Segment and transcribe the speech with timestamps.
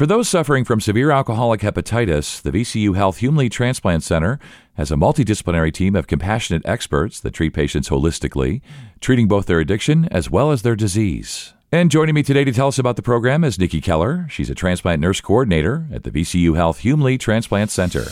[0.00, 4.38] For those suffering from severe alcoholic hepatitis, the VCU Health Hume Lee Transplant Center
[4.78, 8.62] has a multidisciplinary team of compassionate experts that treat patients holistically,
[9.02, 11.52] treating both their addiction as well as their disease.
[11.70, 14.26] And joining me today to tell us about the program is Nikki Keller.
[14.30, 18.04] She's a transplant nurse coordinator at the VCU Health Hume Lee Transplant Center.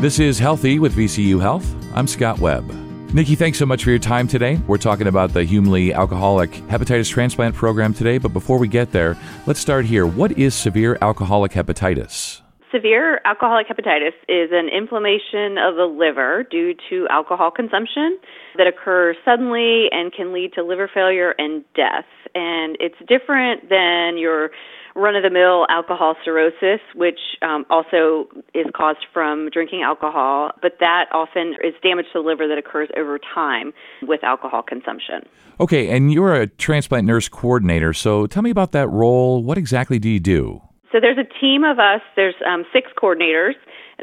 [0.00, 1.70] This is Healthy with VCU Health.
[1.94, 2.89] I'm Scott Webb.
[3.12, 4.60] Nikki, thanks so much for your time today.
[4.68, 8.92] We're talking about the Hume Lee Alcoholic Hepatitis Transplant Program today, but before we get
[8.92, 9.16] there,
[9.46, 10.06] let's start here.
[10.06, 12.40] What is severe alcoholic hepatitis?
[12.72, 18.16] Severe alcoholic hepatitis is an inflammation of the liver due to alcohol consumption
[18.56, 22.06] that occurs suddenly and can lead to liver failure and death.
[22.36, 24.50] And it's different than your
[24.94, 30.72] run of the mill alcohol cirrhosis, which um, also is caused from drinking alcohol, but
[30.80, 35.22] that often is damage to the liver that occurs over time with alcohol consumption.
[35.58, 39.42] Okay, and you're a transplant nurse coordinator, so tell me about that role.
[39.42, 40.62] What exactly do you do?
[40.92, 43.54] So there's a team of us, there's um, six coordinators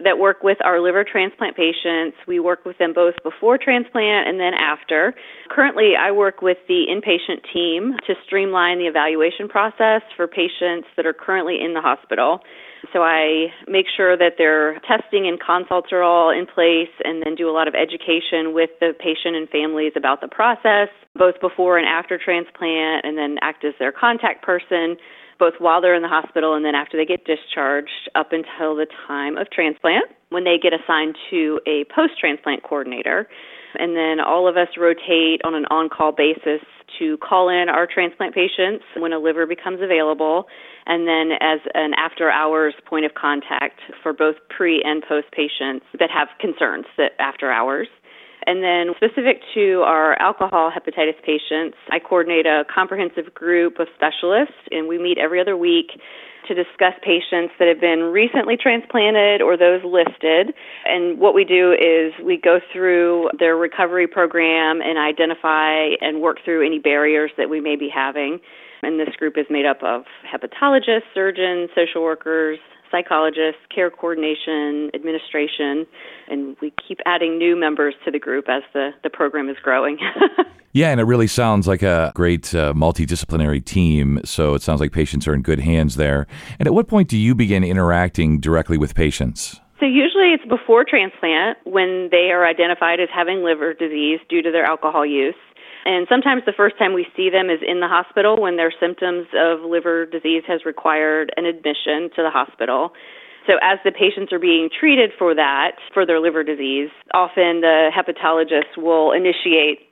[0.04, 2.16] that work with our liver transplant patients.
[2.28, 5.14] We work with them both before transplant and then after.
[5.50, 11.06] Currently, I work with the inpatient team to streamline the evaluation process for patients that
[11.06, 12.40] are currently in the hospital.
[12.94, 17.36] So I make sure that their testing and consults are all in place and then
[17.36, 21.78] do a lot of education with the patient and families about the process, both before
[21.78, 24.96] and after transplant, and then act as their contact person
[25.40, 28.88] both while they're in the hospital and then after they get discharged up until the
[29.08, 33.28] time of transplant when they get assigned to a post transplant coordinator.
[33.76, 36.62] And then all of us rotate on an on call basis
[37.00, 40.48] to call in our transplant patients when a liver becomes available,
[40.86, 45.86] and then as an after hours point of contact for both pre and post patients
[46.00, 47.88] that have concerns that after hours.
[48.48, 54.56] And then, specific to our alcohol hepatitis patients, I coordinate a comprehensive group of specialists,
[54.72, 55.92] and we meet every other week
[56.48, 60.56] to discuss patients that have been recently transplanted or those listed.
[60.86, 66.38] And what we do is we go through their recovery program and identify and work
[66.46, 68.40] through any barriers that we may be having.
[68.82, 72.60] And this group is made up of hepatologists, surgeons, social workers,
[72.92, 75.86] psychologists, care coordination, administration,
[76.28, 79.98] and we keep adding new members to the group as the, the program is growing.
[80.74, 84.20] yeah, and it really sounds like a great uh, multidisciplinary team.
[84.26, 86.28] So it sounds like patients are in good hands there.
[86.60, 89.60] And at what point do you begin interacting directly with patients?
[89.80, 94.52] So usually it's before transplant when they are identified as having liver disease due to
[94.52, 95.36] their alcohol use.
[95.88, 99.26] And sometimes the first time we see them is in the hospital when their symptoms
[99.34, 102.92] of liver disease has required an admission to the hospital.
[103.48, 107.90] So as the patients are being treated for that, for their liver disease, often the
[107.96, 109.88] hepatologist will initiate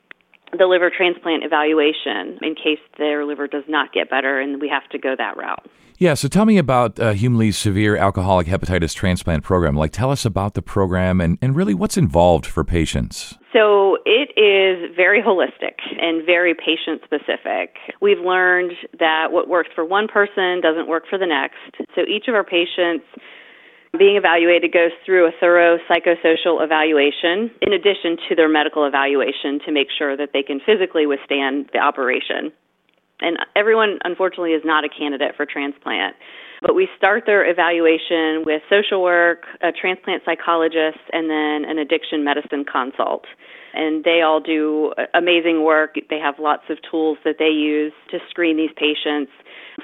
[0.51, 4.83] the liver transplant evaluation in case their liver does not get better and we have
[4.89, 5.65] to go that route.
[5.97, 9.75] Yeah, so tell me about uh, Hume Lee's severe alcoholic hepatitis transplant program.
[9.75, 13.35] Like, tell us about the program and, and really what's involved for patients.
[13.53, 17.77] So, it is very holistic and very patient specific.
[18.01, 21.87] We've learned that what works for one person doesn't work for the next.
[21.95, 23.05] So, each of our patients
[23.97, 29.71] being evaluated goes through a thorough psychosocial evaluation in addition to their medical evaluation to
[29.71, 32.51] make sure that they can physically withstand the operation.
[33.25, 36.15] And everyone, unfortunately, is not a candidate for transplant.
[36.61, 42.23] But we start their evaluation with social work, a transplant psychologist, and then an addiction
[42.23, 43.25] medicine consult.
[43.73, 45.95] And they all do amazing work.
[46.09, 49.31] They have lots of tools that they use to screen these patients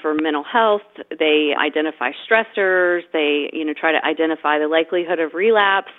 [0.02, 0.88] for mental health.
[1.19, 3.02] They identify stressors.
[3.12, 5.91] They, you know, try to identify the likelihood of relapse,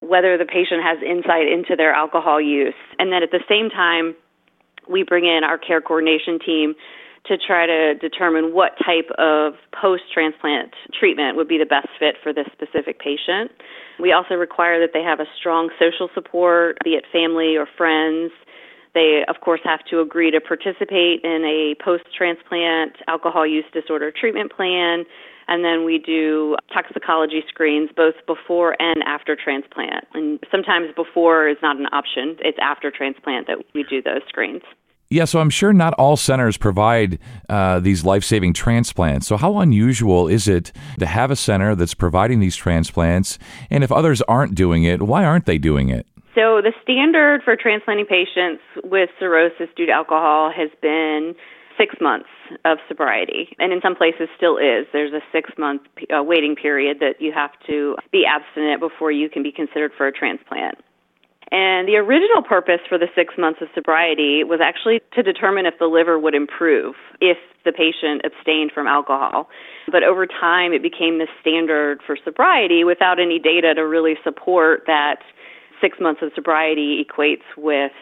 [0.00, 2.74] whether the patient has insight into their alcohol use.
[2.98, 4.16] And then at the same time,
[4.88, 6.74] we bring in our care coordination team
[7.26, 12.14] to try to determine what type of post transplant treatment would be the best fit
[12.22, 13.50] for this specific patient.
[13.98, 18.30] We also require that they have a strong social support, be it family or friends.
[18.94, 24.12] They, of course, have to agree to participate in a post transplant alcohol use disorder
[24.12, 25.04] treatment plan.
[25.48, 30.04] And then we do toxicology screens both before and after transplant.
[30.12, 34.62] And sometimes before is not an option, it's after transplant that we do those screens.
[35.08, 39.28] Yeah, so I'm sure not all centers provide uh, these life saving transplants.
[39.28, 43.38] So, how unusual is it to have a center that's providing these transplants?
[43.70, 46.08] And if others aren't doing it, why aren't they doing it?
[46.34, 51.36] So, the standard for transplanting patients with cirrhosis due to alcohol has been
[51.78, 52.28] six months
[52.64, 54.86] of sobriety, and in some places still is.
[54.92, 55.82] There's a six month
[56.14, 60.06] uh, waiting period that you have to be abstinent before you can be considered for
[60.06, 60.78] a transplant.
[61.52, 65.74] And the original purpose for the six months of sobriety was actually to determine if
[65.78, 69.48] the liver would improve if the patient abstained from alcohol.
[69.90, 74.82] But over time, it became the standard for sobriety without any data to really support
[74.86, 75.20] that
[75.80, 77.92] six months of sobriety equates with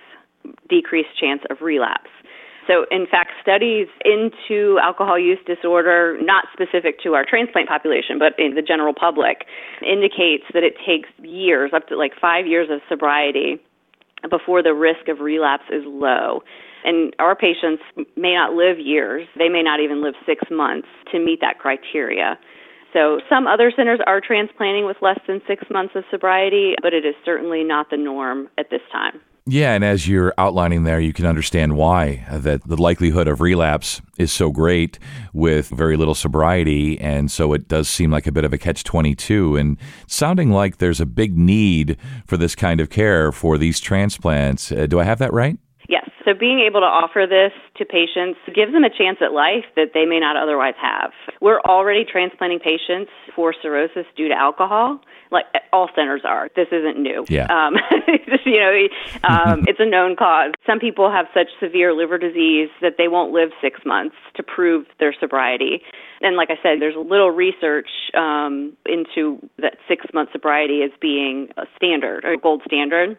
[0.69, 2.11] decreased chance of relapse.
[2.67, 8.33] So, in fact, studies into alcohol use disorder, not specific to our transplant population, but
[8.39, 9.45] in the general public,
[9.83, 13.61] indicates that it takes years, up to like five years of sobriety,
[14.31, 16.43] before the risk of relapse is low.
[16.85, 17.83] And our patients
[18.17, 22.39] may not live years, they may not even live six months to meet that criteria.
[22.93, 27.05] So, some other centers are transplanting with less than six months of sobriety, but it
[27.05, 29.21] is certainly not the norm at this time.
[29.47, 34.01] Yeah, and as you're outlining there, you can understand why that the likelihood of relapse
[34.17, 34.99] is so great
[35.35, 38.85] with very little sobriety, and so it does seem like a bit of a catch
[38.85, 39.77] 22 and
[40.07, 44.73] sounding like there's a big need for this kind of care for these transplants.
[44.73, 45.59] Uh, do I have that right?
[46.25, 49.93] So being able to offer this to patients gives them a chance at life that
[49.93, 51.13] they may not otherwise have.
[51.41, 55.01] We're already transplanting patients for cirrhosis due to alcohol,
[55.31, 56.49] like all centers are.
[56.57, 57.27] This isn't new.
[57.29, 57.47] Yeah.
[57.53, 57.77] Um,
[58.47, 58.89] you know,
[59.29, 60.53] um, it's a known cause.
[60.67, 64.87] Some people have such severe liver disease that they won't live six months to prove
[65.01, 65.83] their sobriety.
[66.23, 71.49] And like I said, there's little research um, into that six month sobriety as being
[71.59, 73.19] a standard or gold standard.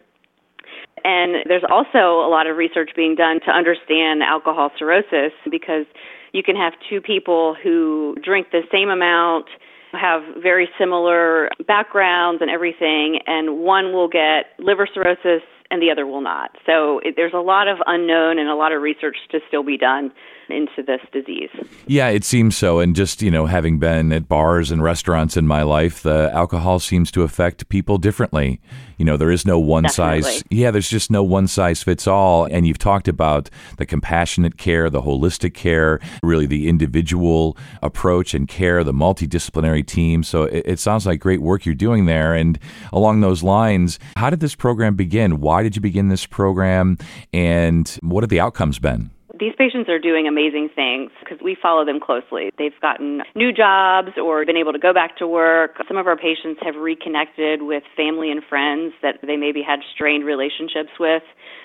[1.03, 5.85] And there's also a lot of research being done to understand alcohol cirrhosis because
[6.31, 9.45] you can have two people who drink the same amount,
[9.93, 16.05] have very similar backgrounds and everything, and one will get liver cirrhosis and the other
[16.05, 16.51] will not.
[16.65, 19.77] So it, there's a lot of unknown and a lot of research to still be
[19.77, 20.11] done
[20.49, 21.49] into this disease.
[21.87, 22.79] Yeah, it seems so.
[22.79, 26.79] And just, you know, having been at bars and restaurants in my life, the alcohol
[26.79, 28.59] seems to affect people differently.
[28.97, 30.21] You know, there is no one Definitely.
[30.21, 30.43] size.
[30.49, 32.45] Yeah, there's just no one size fits all.
[32.45, 38.47] And you've talked about the compassionate care, the holistic care, really the individual approach and
[38.47, 40.23] care, the multidisciplinary team.
[40.23, 42.33] So it, it sounds like great work you're doing there.
[42.33, 42.57] And
[42.93, 45.41] along those lines, how did this program begin?
[45.41, 46.97] Why did you begin this program?
[47.33, 49.11] And what have the outcomes been?
[49.37, 52.51] These patients are doing amazing things because we follow them closely.
[52.57, 55.75] They've gotten new jobs or been able to go back to work.
[55.87, 60.25] Some of our patients have reconnected with family and friends that they maybe had strained
[60.25, 61.23] relationships with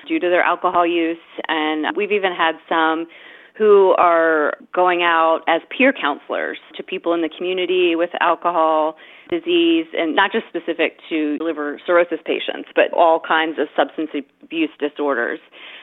[0.08, 1.18] due to their alcohol use.
[1.48, 3.06] And we've even had some
[3.56, 8.96] who are going out as peer counselors to people in the community with alcohol
[9.30, 14.10] disease and not just specific to liver cirrhosis patients, but all kinds of substance
[14.42, 15.38] abuse disorders.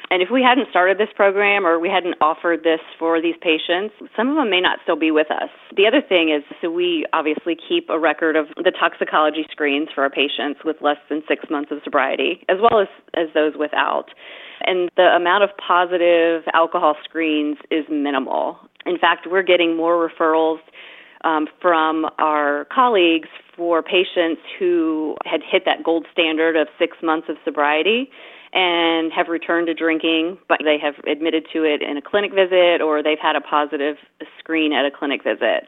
[0.09, 3.93] And if we hadn't started this program or we hadn't offered this for these patients,
[4.15, 5.49] some of them may not still be with us.
[5.75, 10.03] The other thing is, so we obviously keep a record of the toxicology screens for
[10.03, 14.11] our patients with less than six months of sobriety, as well as, as those without.
[14.63, 18.57] And the amount of positive alcohol screens is minimal.
[18.85, 20.59] In fact, we're getting more referrals
[21.23, 27.27] um, from our colleagues for patients who had hit that gold standard of six months
[27.29, 28.09] of sobriety
[28.53, 32.81] and have returned to drinking, but they have admitted to it in a clinic visit
[32.81, 33.97] or they've had a positive
[34.39, 35.67] screen at a clinic visit.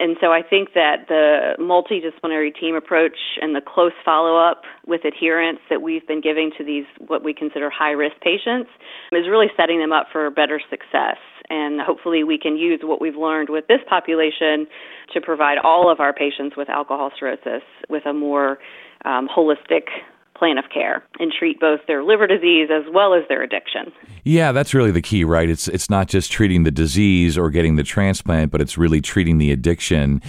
[0.00, 5.04] And so I think that the multidisciplinary team approach and the close follow up with
[5.04, 8.70] adherence that we've been giving to these, what we consider high risk patients,
[9.12, 11.16] is really setting them up for better success.
[11.50, 14.66] And hopefully, we can use what we've learned with this population
[15.12, 18.58] to provide all of our patients with alcohol cirrhosis with a more
[19.04, 19.88] um, holistic
[20.36, 23.92] plan of care and treat both their liver disease as well as their addiction.
[24.24, 25.48] Yeah, that's really the key, right?
[25.48, 29.38] It's it's not just treating the disease or getting the transplant, but it's really treating
[29.38, 30.22] the addiction.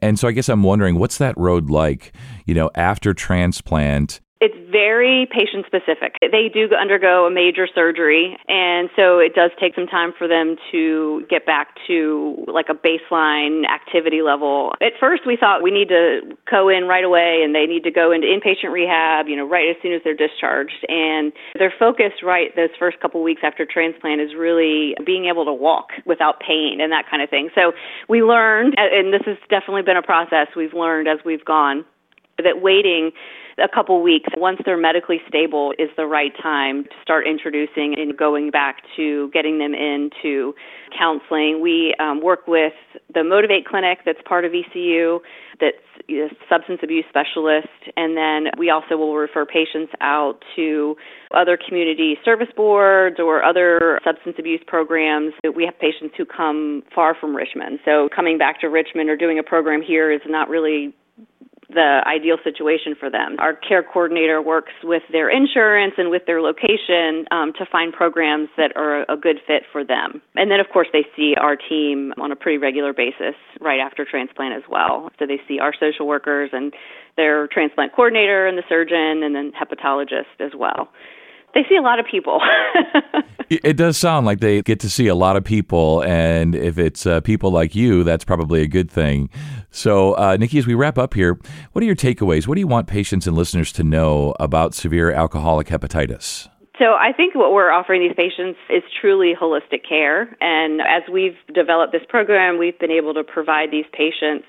[0.00, 2.12] And so I guess I'm wondering what's that road like,
[2.46, 4.20] you know, after transplant?
[4.72, 6.16] Very patient specific.
[6.20, 10.56] They do undergo a major surgery, and so it does take some time for them
[10.72, 14.72] to get back to like a baseline activity level.
[14.80, 17.90] At first, we thought we need to go in right away and they need to
[17.90, 20.86] go into inpatient rehab, you know, right as soon as they're discharged.
[20.88, 25.52] And their focus, right, those first couple weeks after transplant is really being able to
[25.52, 27.50] walk without pain and that kind of thing.
[27.54, 27.72] So
[28.08, 31.84] we learned, and this has definitely been a process we've learned as we've gone,
[32.42, 33.12] that waiting
[33.58, 38.16] a couple weeks once they're medically stable is the right time to start introducing and
[38.16, 40.54] going back to getting them into
[40.96, 41.60] counseling.
[41.60, 42.72] We um, work with
[43.12, 45.20] the Motivate Clinic that's part of VCU,
[45.60, 45.76] that's
[46.08, 50.96] a substance abuse specialist and then we also will refer patients out to
[51.34, 55.32] other community service boards or other substance abuse programs.
[55.54, 57.80] We have patients who come far from Richmond.
[57.84, 60.94] So coming back to Richmond or doing a program here is not really
[61.74, 63.36] the ideal situation for them.
[63.38, 68.48] Our care coordinator works with their insurance and with their location um, to find programs
[68.56, 70.22] that are a good fit for them.
[70.34, 74.04] And then, of course, they see our team on a pretty regular basis right after
[74.04, 75.10] transplant as well.
[75.18, 76.72] So they see our social workers and
[77.16, 80.88] their transplant coordinator and the surgeon and then hepatologist as well
[81.54, 82.40] they see a lot of people.
[83.50, 87.06] it does sound like they get to see a lot of people, and if it's
[87.06, 89.28] uh, people like you, that's probably a good thing.
[89.70, 91.38] So, uh, Nikki, as we wrap up here,
[91.72, 92.46] what are your takeaways?
[92.46, 96.48] What do you want patients and listeners to know about severe alcoholic hepatitis?
[96.78, 100.36] So I think what we're offering these patients is truly holistic care.
[100.40, 104.46] And as we've developed this program, we've been able to provide these patients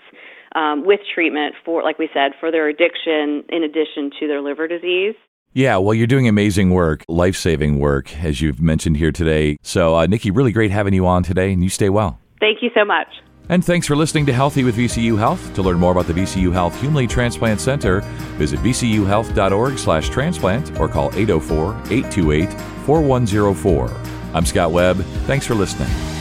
[0.56, 4.68] um, with treatment for, like we said, for their addiction in addition to their liver
[4.68, 5.16] disease.
[5.56, 9.58] Yeah, well, you're doing amazing work, life saving work, as you've mentioned here today.
[9.62, 12.20] So, uh, Nikki, really great having you on today, and you stay well.
[12.40, 13.06] Thank you so much.
[13.50, 15.54] And thanks for listening to Healthy with VCU Health.
[15.54, 18.00] To learn more about the VCU Health Hume Transplant Center,
[18.38, 24.10] visit vcuhealth.org slash transplant or call 804-828-4104.
[24.34, 24.98] I'm Scott Webb.
[25.28, 26.13] Thanks for listening.